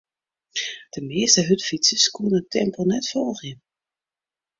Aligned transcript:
De 0.95 1.01
measte 1.09 1.41
hurdfytsers 1.47 2.05
koene 2.15 2.37
it 2.41 2.51
tempo 2.55 2.81
net 2.91 3.05
folgje. 3.11 3.53